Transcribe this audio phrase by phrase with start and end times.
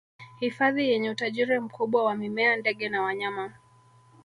[0.39, 3.53] hifadhi yenye utajiri mkubwa wa mimea ndege na wanyama